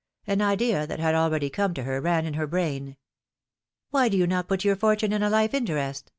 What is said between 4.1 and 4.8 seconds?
you not put your